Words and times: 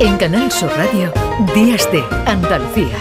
En 0.00 0.16
Canal 0.16 0.52
Sur 0.52 0.70
Radio, 0.76 1.12
Días 1.56 1.90
de 1.90 2.04
Andalucía. 2.24 2.96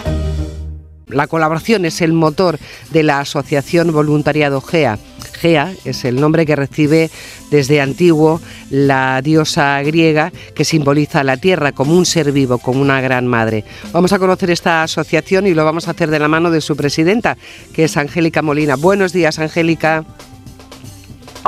La 1.06 1.28
colaboración 1.28 1.86
es 1.86 2.02
el 2.02 2.12
motor 2.12 2.58
de 2.90 3.04
la 3.04 3.20
Asociación 3.20 3.92
Voluntariado 3.92 4.62
GEA. 4.62 4.98
GEA 5.40 5.74
es 5.86 6.06
el 6.06 6.20
nombre 6.20 6.48
que 6.48 6.56
recibe 6.56 7.12
desde 7.52 7.82
antiguo 7.82 8.42
la 8.72 9.22
diosa 9.22 9.80
griega 9.84 10.32
que 10.56 10.66
simboliza 10.66 11.24
la 11.24 11.38
tierra 11.38 11.72
como 11.72 11.96
un 11.96 12.08
ser 12.08 12.32
vivo, 12.32 12.58
como 12.58 12.82
una 12.82 13.00
gran 13.00 13.28
madre. 13.28 13.64
Vamos 13.94 14.12
a 14.12 14.20
conocer 14.20 14.50
esta 14.50 14.82
asociación 14.82 15.46
y 15.46 15.54
lo 15.54 15.64
vamos 15.66 15.88
a 15.88 15.92
hacer 15.92 16.10
de 16.10 16.18
la 16.18 16.28
mano 16.28 16.50
de 16.50 16.62
su 16.62 16.76
presidenta, 16.76 17.38
que 17.74 17.84
es 17.84 17.96
Angélica 17.96 18.42
Molina. 18.42 18.76
Buenos 18.76 19.14
días, 19.14 19.38
Angélica. 19.38 20.04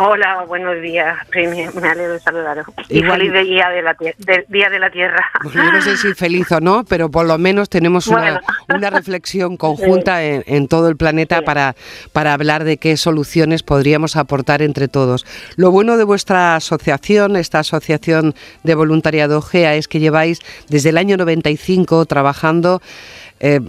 Hola, 0.02 0.46
buenos 0.48 0.82
días, 0.82 1.18
Me 1.36 1.90
alegro 1.90 2.14
de 2.14 2.20
saludaros. 2.22 2.66
Y 2.88 3.04
feliz 3.04 3.34
día 3.34 3.70
de, 3.70 3.82
la 3.82 3.98
día 4.48 4.70
de 4.70 4.80
la 4.80 4.90
Tierra. 4.90 5.26
Pues 5.44 5.54
yo 5.54 5.62
no 5.62 5.82
sé 5.82 5.98
si 5.98 6.14
feliz 6.14 6.50
o 6.54 6.62
no, 6.62 6.86
pero 6.86 7.12
por 7.12 7.26
lo 7.26 7.38
menos 7.38 7.68
tenemos 7.68 8.08
una, 8.08 8.40
reflexión 8.92 9.58
conjunta 9.58 10.24
en, 10.24 10.70
todo 10.70 10.88
el 10.88 10.96
planeta 10.96 11.42
para, 11.42 11.76
para 12.14 12.32
hablar 12.32 12.64
de 12.64 12.78
qué 12.78 12.96
soluciones 12.96 13.62
podríamos 13.62 14.16
aportar 14.16 14.62
entre 14.62 14.88
todos. 14.88 15.26
Lo 15.58 15.70
bueno 15.70 15.98
de 15.98 16.06
vuestra 16.06 16.56
asociación, 16.56 17.36
esta 17.36 17.60
asociación 17.60 18.36
de 18.64 18.76
voluntariado 18.76 19.42
GEA, 19.42 19.76
es 19.76 19.90
que 19.90 20.00
lleváis 20.00 20.40
desde 20.70 20.90
el 20.90 20.98
año 20.98 21.18
95 21.18 22.06
trabajando. 22.06 22.82
Eh, 23.42 23.60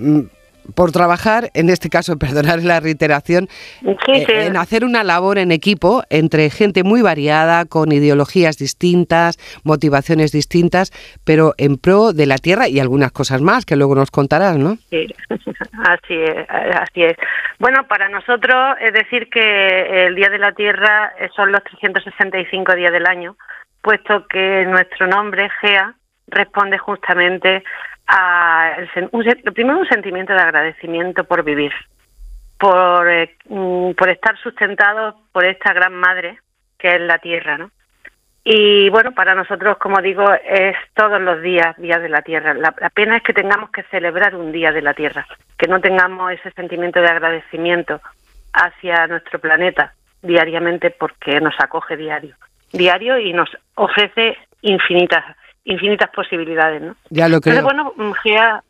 por 0.75 0.93
trabajar, 0.93 1.51
en 1.55 1.71
este 1.71 1.89
caso, 1.89 2.19
perdonar 2.19 2.63
la 2.63 2.81
reiteración, 2.81 3.49
eh, 3.85 4.25
en 4.47 4.57
hacer 4.57 4.85
una 4.85 5.05
labor 5.05 5.39
en 5.39 5.53
equipo 5.53 6.03
entre 6.11 6.51
gente 6.51 6.85
muy 6.85 7.03
variada, 7.03 7.65
con 7.65 7.93
ideologías 7.93 8.59
distintas, 8.59 9.39
motivaciones 9.65 10.33
distintas, 10.33 10.93
pero 11.25 11.55
en 11.59 11.77
pro 11.77 12.13
de 12.13 12.27
la 12.27 12.39
tierra 12.39 12.69
y 12.69 12.81
algunas 12.81 13.13
cosas 13.13 13.41
más 13.41 13.65
que 13.65 13.77
luego 13.77 13.95
nos 13.95 14.11
contarás, 14.11 14.57
¿no? 14.57 14.77
Sí, 14.91 15.07
así 15.85 16.15
es, 16.15 16.47
así 16.49 17.05
es. 17.05 17.17
Bueno, 17.59 17.87
para 17.87 18.09
nosotros 18.09 18.77
es 18.81 18.93
decir 18.93 19.29
que 19.31 20.07
el 20.07 20.15
Día 20.15 20.29
de 20.29 20.39
la 20.39 20.53
Tierra 20.53 21.13
son 21.35 21.53
los 21.53 21.63
365 21.65 22.75
días 22.75 22.93
del 22.93 23.07
año, 23.07 23.37
puesto 23.83 24.27
que 24.29 24.65
nuestro 24.67 25.07
nombre, 25.07 25.51
GEA, 25.61 25.95
responde 26.29 26.79
justamente 26.79 27.65
a 28.11 28.77
un, 29.13 29.25
primero 29.55 29.79
un 29.79 29.89
sentimiento 29.89 30.33
de 30.33 30.41
agradecimiento 30.41 31.25
por 31.25 31.45
vivir, 31.45 31.73
por, 32.59 33.09
eh, 33.09 33.37
mm, 33.49 33.93
estar 34.09 34.37
sustentado 34.39 35.17
por 35.33 35.45
esta 35.45 35.73
gran 35.73 35.95
madre 35.95 36.39
que 36.77 36.97
es 36.97 37.01
la 37.01 37.19
tierra, 37.19 37.59
¿no? 37.59 37.71
Y 38.43 38.89
bueno, 38.89 39.13
para 39.13 39.35
nosotros, 39.35 39.77
como 39.77 40.01
digo, 40.01 40.25
es 40.33 40.75
todos 40.95 41.21
los 41.21 41.43
días 41.43 41.77
días 41.77 42.01
de 42.01 42.09
la 42.09 42.23
tierra. 42.23 42.55
La, 42.55 42.73
pena 42.73 43.19
es 43.19 43.23
que 43.23 43.35
tengamos 43.35 43.71
que 43.71 43.83
celebrar 43.85 44.35
un 44.35 44.51
día 44.51 44.73
de 44.73 44.81
la 44.81 44.95
tierra, 44.95 45.27
que 45.59 45.69
no 45.69 45.81
tengamos 45.81 46.33
ese 46.33 46.51
sentimiento 46.53 47.01
de 47.01 47.09
agradecimiento 47.09 48.01
hacia 48.53 49.07
nuestro 49.07 49.39
planeta 49.39 49.93
diariamente 50.23 50.91
porque 50.91 51.39
nos 51.41 51.55
acoge 51.61 51.97
diario, 51.97 52.35
diario 52.73 53.19
y 53.19 53.33
nos 53.35 53.51
ofrece 53.75 54.37
infinitas 54.63 55.25
infinitas 55.65 56.11
posibilidades, 56.11 56.83
¿no? 56.83 56.97
Ya 57.11 57.29
lo 57.29 57.41
creo. 57.41 57.63
bueno, 57.63 57.93
mm, 57.97 58.13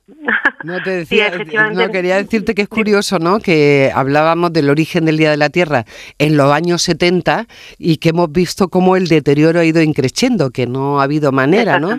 No 0.65 0.83
te 0.83 0.91
decía, 1.05 1.31
no, 1.73 1.91
quería 1.91 2.17
decirte 2.17 2.55
que 2.55 2.63
es 2.63 2.69
curioso, 2.69 3.19
¿no? 3.19 3.39
Que 3.39 3.91
hablábamos 3.95 4.53
del 4.53 4.71
origen 4.71 5.05
del 5.05 5.17
Día 5.17 5.31
de 5.31 5.37
la 5.37 5.51
Tierra 5.51 5.85
en 6.19 6.37
los 6.37 6.53
años 6.53 6.83
70 6.83 7.47
y 7.79 7.99
que 7.99 8.11
hemos 8.11 8.31
visto 8.33 8.69
cómo 8.69 8.97
el 8.97 9.07
deterioro 9.07 9.61
ha 9.61 9.65
ido 9.65 9.83
increciendo, 9.83 10.51
que 10.51 10.67
no 10.67 11.01
ha 11.01 11.05
habido 11.05 11.33
manera, 11.33 11.79
¿no? 11.79 11.93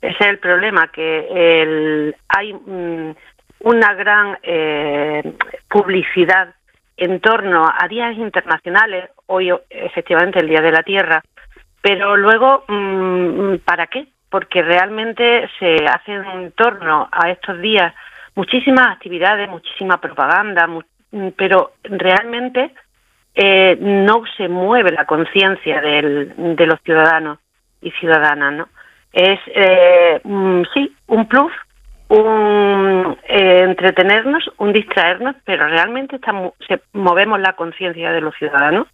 Ese 0.00 0.16
es 0.20 0.26
el 0.26 0.38
problema, 0.38 0.88
que 0.88 1.62
el, 1.62 2.14
hay 2.28 2.52
mm, 2.52 3.14
una 3.60 3.94
gran 3.94 4.38
eh, 4.42 5.34
publicidad 5.70 6.54
en 6.96 7.20
torno 7.20 7.66
a 7.66 7.88
días 7.88 8.16
internacionales, 8.16 9.10
hoy 9.26 9.50
efectivamente 9.70 10.40
el 10.40 10.48
Día 10.48 10.60
de 10.60 10.72
la 10.72 10.82
Tierra, 10.82 11.24
pero 11.84 12.16
luego, 12.16 12.64
mm, 12.66 13.56
¿para 13.62 13.88
qué? 13.88 14.06
Porque 14.30 14.62
realmente 14.62 15.50
se 15.58 15.84
hacen 15.86 16.24
en 16.24 16.52
torno 16.52 17.10
a 17.12 17.28
estos 17.28 17.60
días 17.60 17.92
muchísimas 18.34 18.88
actividades, 18.88 19.50
muchísima 19.50 20.00
propaganda, 20.00 20.66
pero 21.36 21.72
realmente 21.82 22.72
eh, 23.34 23.76
no 23.78 24.22
se 24.34 24.48
mueve 24.48 24.92
la 24.92 25.04
conciencia 25.04 25.82
de 25.82 26.66
los 26.66 26.80
ciudadanos 26.80 27.38
y 27.82 27.90
ciudadanas, 27.90 28.54
¿no? 28.54 28.68
Es, 29.12 29.38
eh, 29.54 30.22
mm, 30.24 30.62
sí, 30.72 30.96
un 31.08 31.28
plus, 31.28 31.52
un 32.08 33.18
eh, 33.28 33.60
entretenernos, 33.60 34.50
un 34.56 34.72
distraernos, 34.72 35.36
pero 35.44 35.68
realmente 35.68 36.16
estamos, 36.16 36.54
movemos 36.94 37.40
la 37.40 37.52
conciencia 37.52 38.10
de 38.10 38.22
los 38.22 38.34
ciudadanos. 38.36 38.88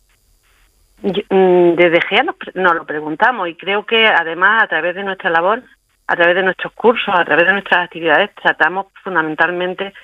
Mm, 1.02 1.76
desde 1.76 2.02
GEA 2.02 2.24
nos, 2.24 2.36
lo 2.74 2.84
preguntamos 2.84 3.48
y 3.48 3.54
creo 3.54 3.86
que 3.86 4.06
además 4.06 4.64
a 4.64 4.68
través 4.68 4.94
de 4.94 5.02
nuestra 5.02 5.30
labor, 5.30 5.62
a 6.06 6.16
través 6.16 6.34
de 6.34 6.42
nuestros 6.42 6.72
cursos, 6.74 7.14
a 7.14 7.24
través 7.24 7.46
de 7.46 7.52
nuestras 7.52 7.84
actividades, 7.84 8.30
tratamos 8.34 8.86
fundamentalmente 9.02 9.94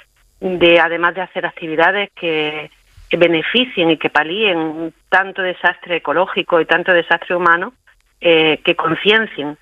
de, 0.40 0.80
además 0.80 1.14
de 1.14 1.22
hacer 1.22 1.44
actividades 1.44 2.10
que, 2.14 2.70
beneficien 3.18 3.90
y 3.90 3.96
que 3.98 4.10
palíen 4.10 4.92
tanto 5.08 5.40
desastre 5.40 5.96
ecológico 5.96 6.60
y 6.60 6.66
tanto 6.66 6.92
desastre 6.92 7.36
humano, 7.36 7.72
eh, 8.20 8.60
que 8.64 8.74
conciencien. 8.74 9.56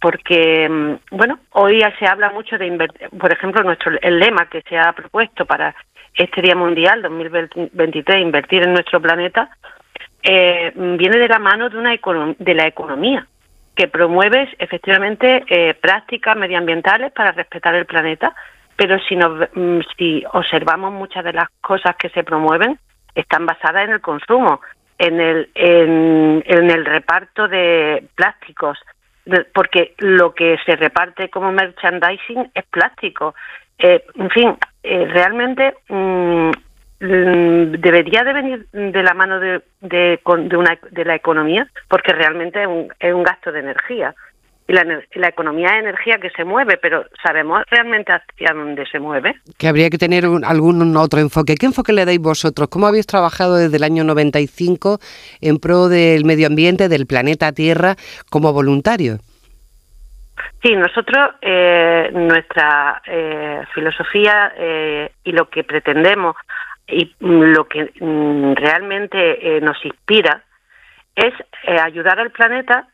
Porque, 0.00 0.68
mm, 0.68 1.16
bueno, 1.16 1.40
hoy 1.52 1.82
se 1.98 2.06
habla 2.06 2.30
mucho 2.30 2.56
de 2.58 2.88
por 3.18 3.32
ejemplo, 3.32 3.62
nuestro 3.62 3.92
el 4.00 4.18
lema 4.18 4.48
que 4.48 4.62
se 4.62 4.78
ha 4.78 4.92
propuesto 4.92 5.44
para 5.46 5.74
este 6.14 6.42
Día 6.42 6.54
Mundial 6.54 7.02
2023, 7.02 8.20
invertir 8.20 8.62
en 8.62 8.74
nuestro 8.74 9.00
planeta, 9.00 9.50
eh, 10.22 10.72
viene 10.74 11.18
de 11.18 11.28
la 11.28 11.38
mano 11.38 11.68
de, 11.68 11.78
una 11.78 11.96
de 12.38 12.54
la 12.54 12.66
economía, 12.66 13.26
que 13.74 13.88
promueve 13.88 14.48
efectivamente 14.58 15.44
eh, 15.48 15.74
prácticas 15.74 16.36
medioambientales 16.36 17.12
para 17.12 17.32
respetar 17.32 17.74
el 17.74 17.86
planeta, 17.86 18.34
pero 18.76 18.98
si, 19.00 19.16
nos, 19.16 19.48
mm, 19.54 19.80
si 19.96 20.24
observamos 20.32 20.92
muchas 20.92 21.24
de 21.24 21.32
las 21.32 21.48
cosas 21.60 21.96
que 21.96 22.10
se 22.10 22.24
promueven, 22.24 22.78
están 23.14 23.46
basadas 23.46 23.84
en 23.84 23.92
el 23.92 24.00
consumo, 24.00 24.60
en 24.98 25.20
el, 25.20 25.50
en, 25.54 26.42
el 26.46 26.84
reparto 26.84 27.48
de 27.48 28.04
plásticos, 28.14 28.78
porque 29.54 29.94
lo 29.98 30.34
que 30.34 30.58
se 30.64 30.76
reparte 30.76 31.30
como 31.30 31.52
merchandising 31.52 32.50
es 32.54 32.64
plástico. 32.64 33.34
Eh, 33.78 34.04
en 34.14 34.30
fin, 34.30 34.56
eh, 34.82 35.06
realmente 35.06 35.74
mm, 35.88 36.50
Mm, 36.50 36.50
debería 37.00 38.24
de 38.24 38.32
venir 38.32 38.66
de 38.72 39.02
la 39.02 39.14
mano 39.14 39.40
de, 39.40 39.62
de, 39.80 40.20
una, 40.26 40.78
de 40.90 41.04
la 41.04 41.14
economía 41.14 41.66
porque 41.88 42.12
realmente 42.12 42.60
es 42.60 42.68
un, 42.68 42.92
es 42.98 43.14
un 43.14 43.22
gasto 43.22 43.50
de 43.50 43.60
energía. 43.60 44.14
Y 44.68 44.72
la, 44.72 44.84
la, 45.14 45.28
economía 45.28 45.70
es 45.70 45.82
energía 45.82 46.18
que 46.18 46.30
se 46.30 46.44
mueve, 46.44 46.76
pero 46.76 47.04
¿sabemos 47.24 47.62
realmente 47.70 48.12
hacia 48.12 48.54
dónde 48.54 48.86
se 48.86 49.00
mueve? 49.00 49.34
Que 49.58 49.66
habría 49.66 49.90
que 49.90 49.98
tener 49.98 50.24
algún 50.44 50.96
otro 50.96 51.18
enfoque. 51.18 51.56
¿Qué 51.56 51.66
enfoque 51.66 51.92
le 51.92 52.04
dais 52.04 52.20
vosotros? 52.20 52.68
¿Cómo 52.68 52.86
habéis 52.86 53.06
trabajado 53.06 53.56
desde 53.56 53.78
el 53.78 53.82
año 53.82 54.04
95 54.04 55.00
en 55.40 55.58
pro 55.58 55.88
del 55.88 56.24
medio 56.24 56.46
ambiente, 56.46 56.88
del 56.88 57.06
planeta 57.06 57.50
Tierra, 57.50 57.96
como 58.30 58.52
voluntario? 58.52 59.18
Sí, 60.62 60.76
nosotros, 60.76 61.30
eh, 61.40 62.10
nuestra 62.12 63.02
eh, 63.06 63.62
filosofía 63.74 64.52
eh, 64.56 65.10
y 65.24 65.32
lo 65.32 65.48
que 65.48 65.64
pretendemos 65.64 66.36
y 66.90 67.14
lo 67.20 67.66
que 67.66 67.92
mm, 68.00 68.54
realmente 68.54 69.56
eh, 69.56 69.60
nos 69.60 69.84
inspira 69.84 70.42
es 71.14 71.34
eh, 71.64 71.78
ayudar 71.78 72.20
al 72.20 72.30
planeta 72.30 72.88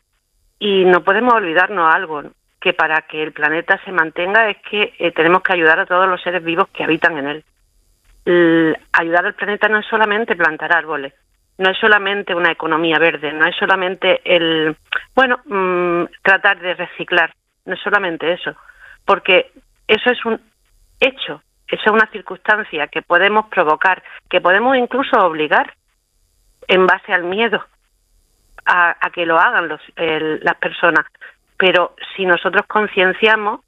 y 0.59 0.85
no 0.85 1.03
podemos 1.03 1.33
olvidarnos 1.33 1.93
algo, 1.93 2.23
que 2.59 2.73
para 2.73 3.01
que 3.03 3.21
el 3.21 3.31
planeta 3.31 3.79
se 3.85 3.91
mantenga 3.91 4.49
es 4.49 4.57
que 4.69 4.93
eh, 4.97 5.11
tenemos 5.11 5.41
que 5.41 5.53
ayudar 5.53 5.79
a 5.79 5.85
todos 5.85 6.07
los 6.07 6.21
seres 6.21 6.43
vivos 6.43 6.67
que 6.69 6.83
habitan 6.83 7.17
en 7.17 7.27
él. 7.27 8.77
ayudar 8.91 9.25
al 9.25 9.35
planeta 9.35 9.69
no 9.69 9.79
es 9.79 9.85
solamente 9.85 10.35
plantar 10.35 10.75
árboles, 10.75 11.13
no 11.57 11.69
es 11.69 11.77
solamente 11.77 12.35
una 12.35 12.51
economía 12.51 12.99
verde, 12.99 13.31
no 13.31 13.45
es 13.45 13.55
solamente 13.55 14.21
el, 14.23 14.75
bueno, 15.15 15.39
mm, 15.45 16.05
tratar 16.23 16.59
de 16.59 16.73
reciclar, 16.73 17.33
no 17.65 17.73
es 17.73 17.79
solamente 17.81 18.33
eso, 18.33 18.55
porque 19.05 19.51
eso 19.87 20.11
es 20.11 20.25
un 20.25 20.41
hecho, 20.99 21.41
esa 21.67 21.83
es 21.85 21.91
una 21.91 22.09
circunstancia 22.11 22.87
que 22.87 23.01
podemos 23.01 23.47
provocar, 23.47 24.01
que 24.29 24.41
podemos 24.41 24.77
incluso 24.77 25.17
obligar 25.19 25.73
en 26.67 26.87
base 26.87 27.13
al 27.13 27.23
miedo 27.23 27.63
a, 28.65 28.95
que 29.13 29.25
lo 29.25 29.39
hagan 29.39 29.67
los, 29.67 29.81
las 29.95 30.55
personas. 30.55 31.05
Pero 31.57 31.95
si 32.15 32.25
nosotros 32.25 32.65
concienciamos 32.67 33.61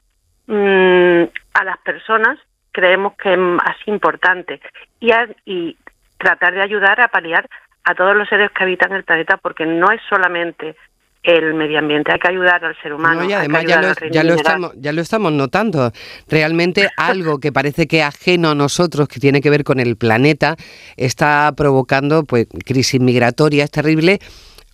mm, 0.47 1.23
a 1.53 1.63
las 1.63 1.77
personas, 1.79 2.37
creemos 2.71 3.13
que 3.17 3.33
es 3.33 3.39
más 3.39 3.75
importante 3.85 4.61
y 4.99 5.77
tratar 6.17 6.53
de 6.53 6.61
ayudar 6.61 7.01
a 7.01 7.07
paliar 7.07 7.47
a 7.83 7.95
todos 7.95 8.15
los 8.15 8.27
seres 8.27 8.51
que 8.51 8.63
habitan 8.63 8.93
el 8.93 9.03
planeta, 9.03 9.37
porque 9.37 9.65
no 9.65 9.91
es 9.91 10.01
solamente 10.09 10.75
el 11.23 11.53
medio 11.53 11.79
ambiente, 11.79 12.11
hay 12.13 12.19
que 12.19 12.29
ayudar 12.29 12.63
al 12.63 12.75
ser 12.81 12.93
humano. 12.93 13.25
y 13.25 13.33
además 13.33 13.65
ya 13.65 13.81
lo, 13.81 13.93
ya 14.09 14.23
lo, 14.23 14.33
estamos, 14.35 14.71
ya 14.75 14.93
lo 14.93 15.01
estamos 15.01 15.31
notando. 15.33 15.91
Realmente 16.27 16.89
algo 16.97 17.39
que 17.39 17.51
parece 17.51 17.87
que 17.87 18.01
ajeno 18.03 18.51
a 18.51 18.55
nosotros, 18.55 19.07
que 19.07 19.19
tiene 19.19 19.41
que 19.41 19.49
ver 19.49 19.63
con 19.63 19.79
el 19.79 19.97
planeta, 19.97 20.55
está 20.95 21.51
provocando 21.55 22.23
pues 22.23 22.47
crisis 22.65 23.01
migratorias 23.01 23.69
terrible 23.69 24.19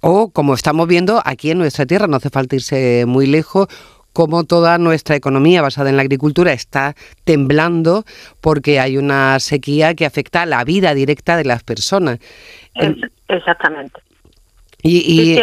o 0.02 0.30
como 0.32 0.54
estamos 0.54 0.88
viendo 0.88 1.22
aquí 1.26 1.52
en 1.52 1.58
nuestra 1.58 1.86
tierra, 1.86 2.06
no 2.06 2.18
hace 2.18 2.30
falta 2.30 2.56
irse 2.56 3.06
muy 3.08 3.26
lejos, 3.26 3.68
como 4.14 4.44
toda 4.46 4.78
nuestra 4.78 5.16
economía 5.16 5.62
basada 5.62 5.90
en 5.90 5.98
la 5.98 6.04
agricultura 6.04 6.54
está 6.54 6.96
temblando 7.26 8.06
porque 8.40 8.80
hay 8.80 8.98
una 8.98 9.40
sequía 9.40 9.96
que 9.96 10.06
afecta 10.06 10.44
a 10.44 10.46
la 10.46 10.64
vida 10.64 10.94
directa 10.94 11.36
de 11.36 11.44
las 11.46 11.64
personas. 11.64 12.20
Exactamente. 13.28 14.00
Y, 14.84 15.42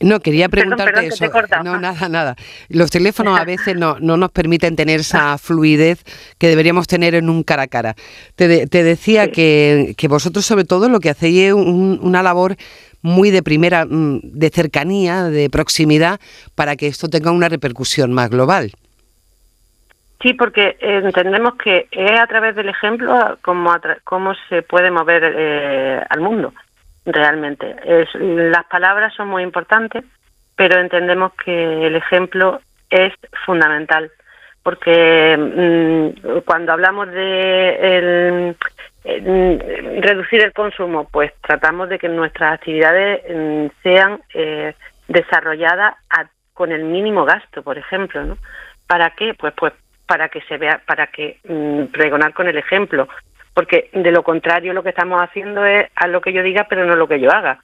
no, 0.00 0.20
quería 0.20 0.48
preguntarte 0.48 1.06
eso. 1.06 1.24
No, 1.64 1.78
nada, 1.80 2.08
nada. 2.08 2.36
Los 2.68 2.90
teléfonos 2.90 3.38
a 3.38 3.44
veces 3.44 3.76
no, 3.76 3.96
no, 4.00 4.16
nos 4.16 4.30
permiten 4.30 4.76
tener 4.76 5.00
esa 5.00 5.38
fluidez 5.38 6.04
que 6.38 6.48
deberíamos 6.48 6.86
tener 6.86 7.14
en 7.14 7.30
un 7.30 7.42
cara 7.42 7.62
a 7.62 7.66
cara. 7.66 7.94
Te, 8.34 8.66
te 8.66 8.82
decía 8.82 9.30
que, 9.30 9.94
que, 9.96 10.08
vosotros 10.08 10.44
sobre 10.44 10.64
todo 10.64 10.88
lo 10.88 11.00
que 11.00 11.10
hacéis 11.10 11.48
es 11.48 11.52
una 11.54 12.22
labor 12.22 12.56
muy 13.02 13.30
de 13.30 13.42
primera, 13.42 13.86
mm, 13.86 14.20
de 14.22 14.50
cercanía, 14.50 15.24
de 15.24 15.48
proximidad, 15.48 16.20
para 16.54 16.76
que 16.76 16.88
esto 16.88 17.08
tenga 17.08 17.30
una 17.30 17.48
repercusión 17.48 18.12
más 18.12 18.30
global. 18.30 18.72
Sí, 20.22 20.32
porque 20.32 20.76
entendemos 20.80 21.54
que 21.56 21.88
es 21.90 22.18
a 22.18 22.26
través 22.26 22.56
del 22.56 22.68
ejemplo 22.68 23.38
cómo, 23.42 23.74
cómo 24.04 24.32
se 24.48 24.62
puede 24.62 24.90
mover 24.90 25.22
eh, 25.36 26.00
al 26.08 26.20
mundo 26.20 26.52
realmente. 27.06 27.76
Es, 27.84 28.08
las 28.14 28.66
palabras 28.66 29.14
son 29.14 29.28
muy 29.28 29.42
importantes, 29.42 30.04
pero 30.56 30.78
entendemos 30.78 31.32
que 31.34 31.86
el 31.86 31.96
ejemplo 31.96 32.60
es 32.90 33.12
fundamental, 33.44 34.10
porque 34.62 35.36
mm, 35.38 36.40
cuando 36.44 36.72
hablamos 36.72 37.08
de 37.08 38.54
reducir 40.00 40.42
el 40.42 40.52
consumo, 40.52 41.08
pues 41.10 41.32
tratamos 41.40 41.88
de 41.88 41.98
que 41.98 42.08
nuestras 42.08 42.54
actividades 42.54 43.22
mm, 43.32 43.66
sean 43.82 44.20
eh, 44.34 44.74
desarrolladas 45.08 45.94
con 46.52 46.72
el 46.72 46.84
mínimo 46.84 47.24
gasto, 47.24 47.62
por 47.62 47.78
ejemplo, 47.78 48.24
¿no? 48.24 48.38
¿Para 48.86 49.10
qué? 49.10 49.34
Pues, 49.34 49.52
pues 49.54 49.72
para 50.06 50.28
que 50.28 50.40
se 50.42 50.56
vea, 50.56 50.80
para 50.86 51.08
que 51.08 51.38
mm, 51.44 51.86
pregonar 51.92 52.32
con 52.32 52.48
el 52.48 52.56
ejemplo, 52.56 53.08
porque 53.56 53.88
de 53.94 54.12
lo 54.12 54.22
contrario 54.22 54.74
lo 54.74 54.82
que 54.82 54.90
estamos 54.90 55.18
haciendo 55.18 55.64
es 55.64 55.86
haz 55.96 56.10
lo 56.10 56.20
que 56.20 56.34
yo 56.34 56.42
diga 56.42 56.66
pero 56.68 56.84
no 56.84 56.94
lo 56.94 57.08
que 57.08 57.18
yo 57.18 57.32
haga. 57.32 57.60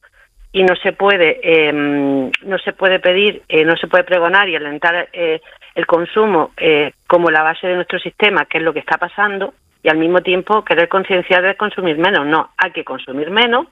Y 0.50 0.62
no 0.62 0.74
se 0.76 0.92
puede 0.92 1.38
em, 1.42 2.30
no 2.44 2.58
se 2.64 2.72
puede 2.72 2.98
pedir 2.98 3.42
eh, 3.46 3.62
no 3.66 3.76
se 3.76 3.88
puede 3.88 4.02
pregonar 4.02 4.48
y 4.48 4.56
alentar 4.56 5.10
eh, 5.12 5.42
el 5.74 5.84
consumo 5.84 6.52
eh, 6.56 6.92
como 7.06 7.30
la 7.30 7.42
base 7.42 7.66
de 7.66 7.74
nuestro 7.74 7.98
sistema 7.98 8.46
que 8.46 8.56
es 8.56 8.64
lo 8.64 8.72
que 8.72 8.78
está 8.78 8.96
pasando 8.96 9.52
y 9.82 9.90
al 9.90 9.98
mismo 9.98 10.22
tiempo 10.22 10.64
querer 10.64 10.88
concienciar 10.88 11.42
de 11.42 11.56
consumir 11.56 11.98
menos. 11.98 12.26
No 12.26 12.52
hay 12.56 12.70
que 12.70 12.84
consumir 12.84 13.30
menos 13.30 13.66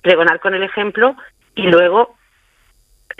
pregonar 0.00 0.40
con 0.40 0.54
el 0.54 0.62
ejemplo 0.62 1.14
y 1.54 1.64
luego 1.64 2.16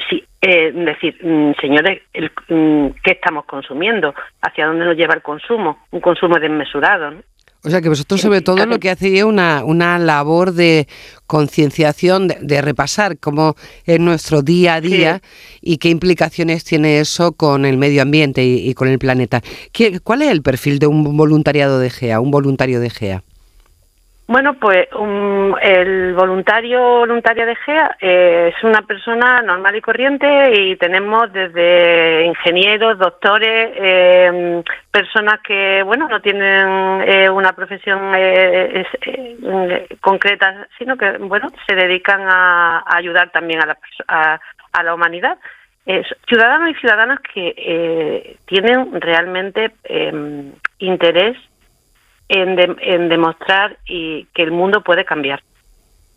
sí, 0.09 0.25
eh, 0.41 0.73
decir, 0.73 1.17
mm, 1.23 1.53
señores, 1.61 2.03
mm, 2.49 2.87
¿qué 3.03 3.13
estamos 3.13 3.45
consumiendo? 3.45 4.15
¿Hacia 4.41 4.67
dónde 4.67 4.85
nos 4.85 4.97
lleva 4.97 5.15
el 5.15 5.23
consumo? 5.23 5.79
Un 5.91 6.01
consumo 6.01 6.39
desmesurado, 6.39 7.23
O 7.65 7.71
sea 7.71 7.81
que 7.81 7.89
vosotros 7.89 8.21
sobre 8.21 8.41
todo 8.41 8.67
lo 8.67 8.81
que 8.81 8.91
hacéis 8.91 9.21
es 9.21 9.25
una, 9.25 9.63
una 9.65 9.97
labor 10.01 10.53
de 10.53 10.89
concienciación, 11.29 12.27
de, 12.27 12.61
repasar 12.61 13.19
cómo 13.21 13.55
es 13.85 14.01
nuestro 14.01 14.43
día 14.43 14.75
a 14.75 14.81
día 14.81 15.21
y 15.61 15.79
qué 15.79 15.89
implicaciones 15.89 16.65
tiene 16.65 16.99
eso 16.99 17.33
con 17.33 17.65
el 17.65 17.77
medio 17.77 18.03
ambiente 18.03 18.45
y, 18.45 18.75
con 18.75 18.89
el 18.89 18.99
planeta. 18.99 19.43
¿Qué, 19.73 20.01
¿Cuál 20.01 20.23
es 20.23 20.31
el 20.31 20.43
perfil 20.43 20.81
de 20.81 20.89
un 20.89 21.17
voluntariado 21.17 21.79
de 21.79 21.91
GEA, 21.91 22.19
un 22.19 22.33
voluntario 22.33 22.81
de 22.81 22.91
GEA? 22.91 23.23
Bueno, 24.33 24.55
pues 24.55 24.89
el 25.61 26.15
voluntario 26.15 26.81
voluntaria 26.81 27.45
de 27.45 27.55
GEA 27.55 27.99
eh, 28.01 28.55
es 28.57 28.65
una 28.65 28.81
persona 28.81 29.43
normal 29.43 29.77
y 29.77 29.83
corriente 29.83 30.27
y 30.59 30.77
tenemos 30.77 31.31
desde 31.35 32.25
ingenieros, 32.25 32.99
doctores, 32.99 33.75
eh, 33.77 34.63
personas 34.91 35.39
que, 35.47 35.83
bueno, 35.83 36.09
no 36.09 36.23
tienen 36.23 37.03
eh, 37.03 37.29
una 37.29 37.53
profesión 37.53 38.11
concreta, 40.01 40.67
sino 40.79 40.97
que, 40.97 41.19
bueno, 41.19 41.51
se 41.69 41.75
dedican 41.75 42.23
a, 42.27 42.85
ayudar 42.87 43.33
también 43.33 43.61
a 43.61 43.67
la, 43.67 43.79
a, 44.73 44.83
la 44.83 44.95
humanidad. 44.95 45.37
ciudadanos 46.27 46.71
y 46.71 46.81
ciudadanas 46.81 47.21
que 47.35 48.39
tienen 48.47 48.99
realmente 48.99 49.73
interés 50.79 51.37
en, 52.33 53.09
demostrar 53.09 53.79
y 53.87 54.25
que 54.35 54.43
el 54.43 54.51
mundo 54.51 54.83
puede 54.83 55.05
cambiar. 55.05 55.43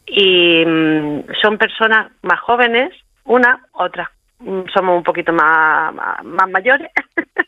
Y 0.05 0.63
mm, 0.65 1.23
son 1.41 1.57
personas 1.57 2.11
más 2.21 2.39
jóvenes, 2.39 2.93
una, 3.25 3.65
otras 3.73 4.09
mm, 4.39 4.61
somos 4.73 4.97
un 4.97 5.03
poquito 5.03 5.33
más, 5.33 5.93
más, 5.93 6.49
mayores, 6.49 6.89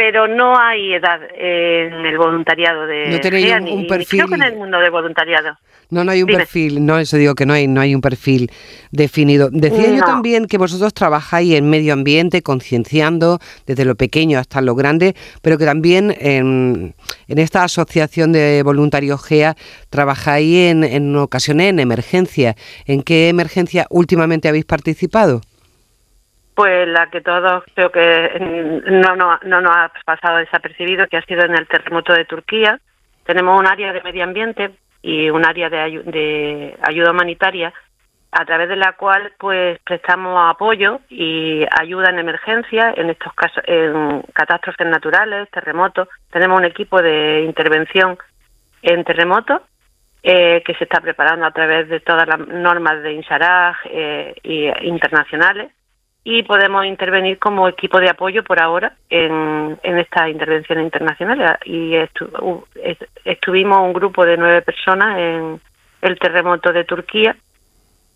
pero 0.00 0.26
no 0.26 0.58
hay 0.58 0.94
edad 0.94 1.20
en 1.34 2.06
el 2.06 2.16
voluntariado 2.16 2.86
de 2.86 3.10
no 3.10 3.20
tenéis 3.20 3.52
un, 3.70 3.86
perfil. 3.86 4.24
en 4.32 4.42
el 4.42 4.56
mundo 4.56 4.80
del 4.80 4.90
voluntariado. 4.90 5.58
No 5.90 6.04
no 6.04 6.12
hay 6.12 6.22
un 6.22 6.28
perfil 6.28 6.86
no 6.86 6.98
eso 6.98 7.18
digo 7.18 7.34
que 7.34 7.44
no 7.44 7.52
hay 7.52 7.68
no 7.68 7.82
hay 7.82 7.94
un 7.94 8.00
perfil 8.00 8.50
definido. 8.92 9.50
Decía 9.52 9.90
yo 9.94 10.02
también 10.02 10.46
que 10.46 10.56
vosotros 10.56 10.94
trabajáis 10.94 11.52
en 11.52 11.68
medio 11.68 11.92
ambiente 11.92 12.40
concienciando 12.40 13.40
desde 13.66 13.84
lo 13.84 13.94
pequeño 13.94 14.38
hasta 14.38 14.62
lo 14.62 14.74
grande 14.74 15.14
pero 15.42 15.58
que 15.58 15.66
también 15.66 16.16
en, 16.18 16.94
en 17.28 17.38
esta 17.38 17.62
asociación 17.62 18.32
de 18.32 18.62
voluntarios 18.62 19.22
GEA 19.22 19.54
trabajáis 19.90 20.70
en, 20.70 20.82
en 20.82 21.14
ocasiones 21.14 21.68
en 21.68 21.78
emergencia. 21.78 22.56
En 22.86 23.02
qué 23.02 23.28
emergencia 23.28 23.86
últimamente 23.90 24.48
habéis 24.48 24.64
participado 24.64 25.42
pues 26.60 26.86
la 26.88 27.06
que 27.06 27.22
todos 27.22 27.64
creo 27.74 27.90
que 27.90 28.82
no, 28.84 29.16
no, 29.16 29.38
no 29.44 29.60
nos 29.62 29.74
ha 29.74 29.90
pasado 30.04 30.36
desapercibido, 30.36 31.06
que 31.06 31.16
ha 31.16 31.22
sido 31.22 31.42
en 31.42 31.54
el 31.54 31.66
terremoto 31.66 32.12
de 32.12 32.26
Turquía. 32.26 32.78
Tenemos 33.24 33.58
un 33.58 33.66
área 33.66 33.94
de 33.94 34.02
medio 34.02 34.24
ambiente 34.24 34.72
y 35.00 35.30
un 35.30 35.46
área 35.46 35.70
de, 35.70 36.02
de 36.04 36.76
ayuda 36.82 37.12
humanitaria 37.12 37.72
a 38.32 38.44
través 38.44 38.68
de 38.68 38.76
la 38.76 38.92
cual 38.92 39.32
pues 39.38 39.78
prestamos 39.86 40.38
apoyo 40.50 41.00
y 41.08 41.64
ayuda 41.80 42.10
en 42.10 42.18
emergencia 42.18 42.92
en 42.94 43.08
estos 43.08 43.32
casos 43.32 43.64
en 43.66 44.22
catástrofes 44.34 44.86
naturales 44.86 45.50
terremotos 45.50 46.08
tenemos 46.30 46.58
un 46.58 46.66
equipo 46.66 47.00
de 47.00 47.40
intervención 47.40 48.18
en 48.82 49.02
terremotos 49.04 49.62
eh, 50.22 50.62
que 50.64 50.74
se 50.74 50.84
está 50.84 51.00
preparando 51.00 51.46
a 51.46 51.52
través 51.52 51.88
de 51.88 52.00
todas 52.00 52.28
las 52.28 52.38
normas 52.38 53.02
de 53.02 53.14
INSARAG 53.14 53.76
eh, 53.86 54.34
y 54.42 54.68
internacionales 54.86 55.72
y 56.22 56.42
podemos 56.42 56.84
intervenir 56.84 57.38
como 57.38 57.68
equipo 57.68 57.98
de 57.98 58.10
apoyo 58.10 58.44
por 58.44 58.60
ahora 58.60 58.94
en, 59.08 59.78
en 59.82 59.98
estas 59.98 60.28
intervenciones 60.28 60.84
internacionales. 60.84 61.56
Y 61.64 61.94
estuvimos 63.24 63.78
un 63.78 63.92
grupo 63.92 64.24
de 64.24 64.36
nueve 64.36 64.62
personas 64.62 65.18
en 65.18 65.60
el 66.02 66.18
terremoto 66.18 66.72
de 66.72 66.84
Turquía 66.84 67.36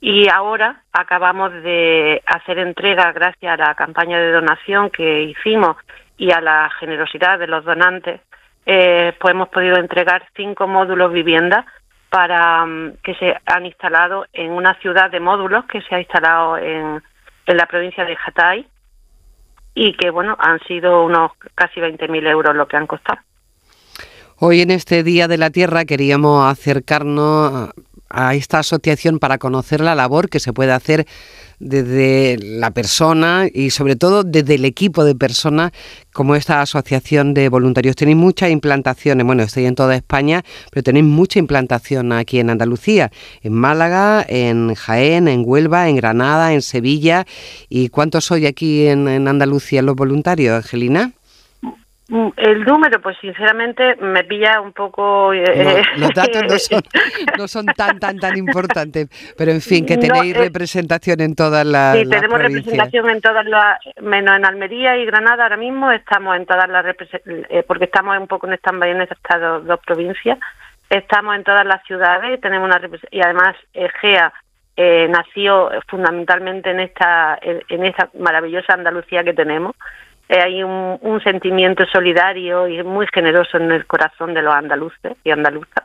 y 0.00 0.28
ahora 0.28 0.82
acabamos 0.92 1.50
de 1.62 2.22
hacer 2.26 2.58
entrega, 2.58 3.10
gracias 3.12 3.54
a 3.54 3.56
la 3.56 3.74
campaña 3.74 4.18
de 4.18 4.32
donación 4.32 4.90
que 4.90 5.22
hicimos 5.22 5.76
y 6.18 6.30
a 6.30 6.42
la 6.42 6.70
generosidad 6.78 7.38
de 7.38 7.46
los 7.46 7.64
donantes, 7.64 8.20
eh, 8.66 9.14
pues 9.18 9.32
hemos 9.32 9.48
podido 9.48 9.76
entregar 9.76 10.26
cinco 10.36 10.66
módulos 10.68 11.10
viviendas 11.10 11.64
para 12.10 12.66
mm, 12.66 12.98
que 13.02 13.14
se 13.14 13.34
han 13.46 13.64
instalado 13.66 14.26
en 14.34 14.52
una 14.52 14.74
ciudad 14.74 15.10
de 15.10 15.20
módulos 15.20 15.64
que 15.64 15.80
se 15.82 15.94
ha 15.94 16.00
instalado 16.00 16.58
en 16.58 17.02
en 17.46 17.56
la 17.56 17.66
provincia 17.66 18.04
de 18.04 18.16
Hatay 18.16 18.66
y 19.74 19.96
que, 19.96 20.10
bueno, 20.10 20.36
han 20.38 20.60
sido 20.60 21.04
unos 21.04 21.32
casi 21.54 21.80
20.000 21.80 22.28
euros 22.28 22.54
lo 22.54 22.68
que 22.68 22.76
han 22.76 22.86
costado. 22.86 23.20
Hoy 24.38 24.60
en 24.60 24.70
este 24.70 25.02
Día 25.02 25.28
de 25.28 25.38
la 25.38 25.50
Tierra 25.50 25.84
queríamos 25.84 26.50
acercarnos 26.50 27.70
a 28.14 28.34
esta 28.34 28.60
asociación 28.60 29.18
para 29.18 29.38
conocer 29.38 29.80
la 29.80 29.94
labor 29.94 30.28
que 30.28 30.40
se 30.40 30.52
puede 30.52 30.72
hacer 30.72 31.06
desde 31.58 32.36
la 32.38 32.72
persona 32.72 33.46
y 33.52 33.70
sobre 33.70 33.96
todo 33.96 34.22
desde 34.22 34.56
el 34.56 34.64
equipo 34.64 35.04
de 35.04 35.14
personas 35.14 35.72
como 36.12 36.34
esta 36.34 36.60
asociación 36.60 37.34
de 37.34 37.48
voluntarios. 37.48 37.96
Tenéis 37.96 38.16
muchas 38.16 38.50
implantaciones, 38.50 39.26
bueno, 39.26 39.42
estoy 39.42 39.66
en 39.66 39.74
toda 39.74 39.96
España, 39.96 40.44
pero 40.70 40.82
tenéis 40.82 41.06
mucha 41.06 41.38
implantación 41.38 42.12
aquí 42.12 42.38
en 42.38 42.50
Andalucía, 42.50 43.10
en 43.42 43.52
Málaga, 43.52 44.24
en 44.28 44.74
Jaén, 44.74 45.28
en 45.28 45.42
Huelva, 45.44 45.88
en 45.88 45.96
Granada, 45.96 46.52
en 46.52 46.62
Sevilla. 46.62 47.26
¿Y 47.68 47.88
cuántos 47.88 48.26
soy 48.26 48.46
aquí 48.46 48.86
en, 48.86 49.08
Andalucía 49.26 49.82
los 49.82 49.96
voluntarios, 49.96 50.56
Angelina? 50.56 51.12
Mm, 52.08 52.28
el 52.36 52.64
número, 52.64 53.00
pues 53.00 53.16
sinceramente 53.18 53.96
me 53.96 54.24
pilla 54.24 54.60
un 54.60 54.72
poco... 54.72 55.32
Eh, 55.32 55.82
los 55.96 56.10
datos 56.14 56.70
no 57.38 57.48
son, 57.48 57.64
tan, 57.66 57.98
tan, 57.98 58.18
tan 58.18 58.36
importantes, 58.36 59.08
pero 59.38 59.52
en 59.52 59.62
fin, 59.62 59.86
que 59.86 59.96
tenéis 59.96 60.36
representación 60.36 61.22
en 61.22 61.34
todas 61.34 61.64
las... 61.64 61.96
Sí, 61.96 62.08
tenemos 62.08 62.38
representación 62.38 63.08
en 63.08 63.20
todas 63.22 63.46
las... 63.46 63.78
Menos 64.02 64.36
en 64.36 64.44
Almería 64.44 64.98
y 64.98 65.06
Granada 65.06 65.44
ahora 65.44 65.56
mismo 65.56 65.90
estamos 65.92 66.36
en 66.36 66.44
todas 66.44 66.68
las... 66.68 66.84
Eh, 67.24 67.64
porque 67.66 67.84
estamos 67.84 68.18
un 68.18 68.26
poco 68.26 68.46
en 68.48 68.54
stand-by 68.54 68.90
en 68.90 69.00
estas 69.00 69.64
dos, 69.64 69.80
provincias. 69.86 70.38
Estamos 70.90 71.34
en 71.36 71.44
todas 71.44 71.64
las 71.64 71.82
ciudades 71.86 72.38
tenemos 72.42 72.68
una 72.68 72.80
y 73.10 73.22
además 73.22 73.56
Egea 73.72 74.30
eh, 74.76 75.08
nació 75.08 75.70
fundamentalmente 75.88 76.70
en 76.70 76.80
esta, 76.80 77.38
en 77.40 77.86
esta 77.86 78.10
maravillosa 78.18 78.74
Andalucía 78.74 79.24
que 79.24 79.32
tenemos. 79.32 79.74
eh, 79.74 80.13
hay 80.28 80.62
un, 80.62 81.20
sentimiento 81.22 81.84
solidario 81.86 82.66
y 82.68 82.82
muy 82.82 83.06
generoso 83.12 83.56
en 83.56 83.70
el 83.70 83.86
corazón 83.86 84.34
de 84.34 84.42
los 84.42 84.54
andaluces 84.54 85.16
y 85.22 85.30
andaluzas. 85.30 85.84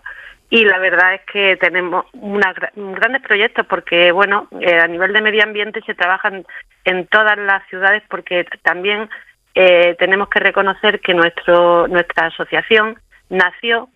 Y 0.49 0.65
la 0.65 0.79
verdad 0.79 1.13
es 1.13 1.21
que 1.31 1.57
tenemos 1.57 2.05
una, 2.13 2.53
grandes 2.75 3.21
proyectos 3.21 3.65
porque, 3.67 4.11
bueno, 4.11 4.47
eh, 4.61 4.79
a 4.79 4.87
nivel 4.87 5.13
de 5.13 5.21
medio 5.21 5.43
ambiente 5.43 5.81
se 5.85 5.93
trabajan 5.93 6.45
en 6.85 7.05
todas 7.07 7.37
las 7.37 7.67
ciudades 7.67 8.01
porque 8.09 8.45
también 8.63 9.09
eh, 9.53 9.95
tenemos 9.99 10.29
que 10.29 10.39
reconocer 10.39 11.01
que 11.01 11.13
nuestro 11.13 11.87
nuestra 11.87 12.27
asociación 12.27 12.97
nació 13.29 13.89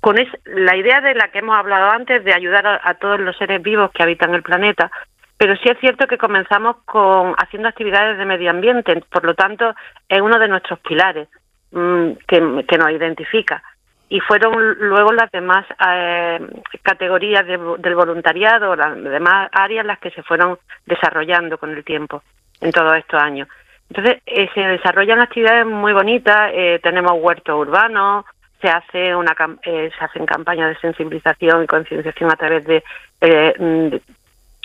con 0.00 0.16
la 0.44 0.76
idea 0.76 1.00
de 1.00 1.14
la 1.14 1.28
que 1.28 1.38
hemos 1.38 1.56
hablado 1.56 1.90
antes 1.90 2.24
de 2.24 2.32
ayudar 2.32 2.80
a 2.82 2.94
todos 2.94 3.20
los 3.20 3.36
seres 3.36 3.62
vivos 3.62 3.90
que 3.92 4.02
habitan 4.02 4.34
el 4.34 4.42
planeta 4.42 4.90
pero 5.36 5.56
sí 5.56 5.68
es 5.68 5.78
cierto 5.80 6.06
que 6.06 6.18
comenzamos 6.18 6.76
con 6.84 7.34
haciendo 7.36 7.68
actividades 7.68 8.18
de 8.18 8.24
medio 8.24 8.50
ambiente, 8.50 9.02
por 9.10 9.24
lo 9.24 9.34
tanto 9.34 9.74
es 10.08 10.20
uno 10.20 10.38
de 10.38 10.48
nuestros 10.48 10.78
pilares 10.80 11.28
mm, 11.72 12.12
que, 12.26 12.40
nos 12.40 12.90
identifica. 12.90 13.62
Y 14.08 14.20
fueron 14.20 14.76
luego 14.78 15.12
las 15.12 15.30
demás 15.32 15.66
eh, 15.84 16.38
categorías 16.82 17.44
del 17.46 17.94
voluntariado, 17.94 18.76
las 18.76 18.94
demás 19.02 19.48
áreas 19.52 19.84
las 19.84 19.98
que 19.98 20.10
se 20.10 20.22
fueron 20.22 20.58
desarrollando 20.86 21.58
con 21.58 21.70
el 21.70 21.84
tiempo 21.84 22.22
en 22.60 22.70
todos 22.70 22.96
estos 22.96 23.20
años. 23.20 23.48
Entonces 23.88 24.22
eh, 24.26 24.48
se 24.54 24.60
desarrollan 24.60 25.20
actividades 25.20 25.66
muy 25.66 25.92
bonitas, 25.92 26.52
eh, 26.54 26.78
tenemos 26.82 27.12
huertos 27.16 27.58
urbanos, 27.58 28.24
se 28.60 28.68
hace 28.68 29.16
una 29.16 29.34
se 29.64 29.92
hacen 29.98 30.26
campañas 30.26 30.68
de 30.68 30.80
sensibilización 30.80 31.64
y 31.64 31.66
concienciación 31.66 32.30
a 32.30 32.36
través 32.36 32.64
de, 32.64 32.84
de 33.20 34.00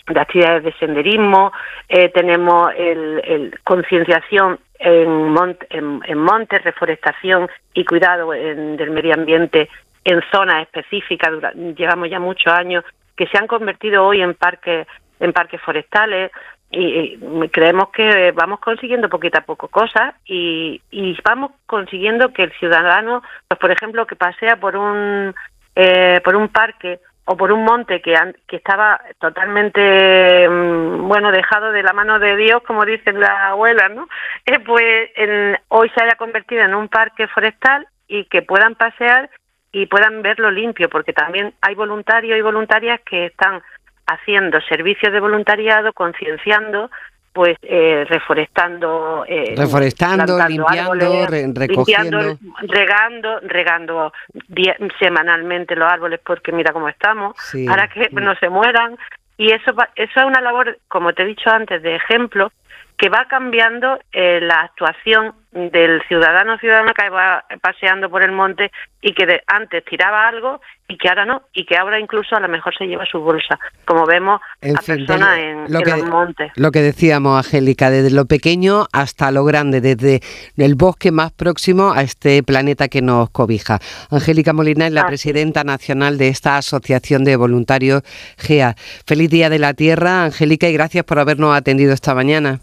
de 0.10 0.20
actividades 0.20 0.64
de 0.64 0.74
senderismo, 0.74 1.52
eh, 1.88 2.10
tenemos 2.10 2.72
el, 2.78 3.54
concienciación 3.64 4.60
en, 4.80 5.36
en, 5.70 6.18
montes, 6.18 6.64
reforestación 6.64 7.50
y 7.74 7.86
cuidado 7.86 8.32
del 8.32 8.92
medio 8.92 9.14
ambiente 9.14 9.70
en 10.04 10.22
zonas 10.32 10.64
específicas. 10.64 11.32
llevamos 11.76 12.10
ya 12.10 12.20
muchos 12.20 12.52
años 12.54 12.84
que 13.16 13.28
se 13.28 13.38
han 13.38 13.48
convertido 13.48 14.06
hoy 14.06 14.22
en 14.22 14.34
parques 14.34 14.88
en 15.20 15.34
parques 15.34 15.62
forestales 15.62 16.32
y, 16.72 17.18
creemos 17.52 17.90
que 17.90 18.32
vamos 18.32 18.60
consiguiendo 18.60 19.10
poquito 19.10 19.40
a 19.40 19.42
poco 19.42 19.68
cosas 19.68 20.16
y, 20.26 20.82
y 20.92 21.18
vamos 21.26 21.52
consiguiendo 21.66 22.32
que 22.32 22.44
el 22.44 22.54
ciudadano, 22.54 23.22
pues 23.48 23.60
por 23.60 23.72
ejemplo, 23.72 24.08
que 24.08 24.16
pasea 24.16 24.56
por 24.56 24.78
un 24.78 25.36
eh, 25.76 26.22
por 26.24 26.36
un 26.36 26.50
parque 26.50 27.00
o 27.32 27.38
por 27.38 27.52
un 27.52 27.64
monte 27.64 28.02
que, 28.02 28.16
que 28.48 28.56
estaba 28.56 29.00
totalmente, 29.20 30.50
mm, 30.50 31.08
bueno, 31.08 31.32
dejado 31.32 31.72
de 31.72 31.84
la 31.84 31.94
mano 31.94 32.18
de 32.18 32.36
Dios, 32.36 32.64
como 32.64 32.86
dicen 32.86 33.20
las 33.20 33.52
abuelas, 33.52 33.92
¿no? 33.92 34.10
Eh, 34.48 34.58
pues 34.66 35.12
hoy 35.68 35.92
se 35.94 36.04
haya 36.04 36.16
convertido 36.16 36.64
en 36.64 36.74
un 36.74 36.88
parque 36.88 37.28
forestal 37.28 37.88
y 38.08 38.26
que 38.26 38.42
puedan 38.42 38.74
pasear 38.74 39.30
y 39.72 39.86
puedan 39.86 40.24
verlo 40.24 40.50
limpio, 40.50 40.90
porque 40.90 41.14
también 41.14 41.54
hay 41.62 41.76
voluntarios 41.76 42.36
y 42.36 42.42
voluntarias 42.42 43.00
que 43.02 43.28
están 43.28 43.62
haciendo 44.08 44.60
servicios 44.62 45.14
de 45.14 45.20
voluntariado, 45.20 45.94
concienciando 45.94 46.90
pues 47.34 47.58
eh, 47.62 48.06
reforestando, 48.08 49.26
eh, 49.28 49.54
reforestando, 49.56 50.38
limpiando, 50.48 51.28
recogiendo, 51.54 52.38
regando, 52.62 53.40
regando 53.42 54.14
semanalmente 55.00 55.76
los 55.76 55.92
árboles 55.92 56.20
porque 56.26 56.52
mira 56.52 56.74
cómo 56.74 56.90
estamos, 56.90 57.36
para 57.68 57.88
que 57.88 58.10
no 58.12 58.36
se 58.36 58.50
mueran. 58.50 58.98
Y 59.38 59.52
eso 59.52 59.72
eso 59.96 60.20
es 60.20 60.26
una 60.26 60.42
labor, 60.42 60.78
como 60.90 61.14
te 61.14 61.24
he 61.24 61.26
dicho 61.26 61.50
antes, 61.50 61.82
de 61.82 61.96
ejemplo 61.96 62.52
que 63.00 63.08
va 63.08 63.26
cambiando 63.30 63.98
eh, 64.12 64.42
la 64.42 64.60
actuación 64.60 65.34
del 65.52 66.02
ciudadano 66.08 66.60
ciudadana 66.60 66.94
que 66.94 67.10
va 67.10 67.44
paseando 67.62 68.10
por 68.10 68.22
el 68.22 68.32
monte 68.32 68.72
y 69.02 69.14
que 69.14 69.42
antes 69.48 69.84
tiraba 69.86 70.28
algo 70.28 70.62
y 70.88 70.98
que 70.98 71.08
ahora 71.08 71.26
no, 71.26 71.44
y 71.54 71.66
que 71.66 71.78
ahora 71.78 71.98
incluso 71.98 72.36
a 72.36 72.42
lo 72.42 72.50
mejor 72.50 72.76
se 72.78 72.86
lleva 72.86 73.06
su 73.06 73.20
bolsa, 73.20 73.58
como 73.86 74.06
vemos 74.06 74.42
a 74.62 74.82
personas 74.82 75.40
en, 75.40 75.72
lo 75.72 75.80
los 75.80 76.04
montes. 76.04 76.52
Lo 76.56 76.72
que 76.72 76.82
decíamos, 76.82 77.38
Angélica, 77.38 77.90
desde 77.90 78.12
lo 78.12 78.26
pequeño 78.26 78.86
hasta 78.92 79.32
lo 79.32 79.46
grande, 79.46 79.80
desde 79.80 80.20
el 80.58 80.76
bosque 80.76 81.12
más 81.12 81.32
próximo 81.32 81.94
a 81.94 82.02
este 82.02 82.44
planeta 82.44 82.90
que 82.90 83.02
nos 83.02 83.30
cobija. 83.30 83.80
Angélica 84.12 84.52
Molina 84.52 84.88
es 84.88 84.94
la 84.94 85.08
presidenta 85.08 85.64
nacional 85.64 86.18
de 86.18 86.28
esta 86.28 86.58
Asociación 86.58 87.24
de 87.24 87.38
Voluntarios 87.38 88.04
GEA. 88.38 88.76
Feliz 89.08 89.30
Día 89.30 89.50
de 89.50 89.60
la 89.60 89.74
Tierra, 89.74 90.26
Angélica, 90.26 90.68
y 90.68 90.74
gracias 90.74 91.06
por 91.06 91.18
habernos 91.18 91.56
atendido 91.56 91.94
esta 91.94 92.14
mañana 92.14 92.60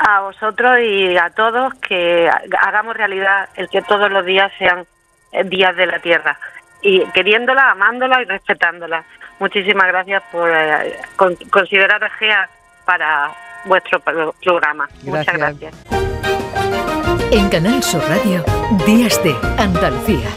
a 0.00 0.20
vosotros 0.20 0.78
y 0.80 1.16
a 1.16 1.30
todos 1.30 1.74
que 1.74 2.30
hagamos 2.58 2.96
realidad 2.96 3.48
el 3.54 3.68
que 3.68 3.82
todos 3.82 4.10
los 4.10 4.24
días 4.24 4.50
sean 4.58 4.86
eh, 5.32 5.44
días 5.44 5.76
de 5.76 5.86
la 5.86 5.98
tierra 5.98 6.38
y 6.82 7.04
queriéndola, 7.10 7.72
amándola 7.72 8.22
y 8.22 8.24
respetándola. 8.24 9.04
Muchísimas 9.38 9.86
gracias 9.88 10.22
por 10.32 10.50
eh, 10.50 10.98
considerar 11.50 12.02
a 12.02 12.10
GEA 12.10 12.48
para 12.84 13.30
vuestro 13.66 14.00
programa. 14.00 14.88
Muchas 15.02 15.36
gracias. 15.36 15.74
En 17.30 17.48
Canal 17.48 17.82
Sur 17.82 18.02
Radio, 18.08 18.42
Días 18.86 19.22
de 19.22 19.36
Andalucía. 19.58 20.28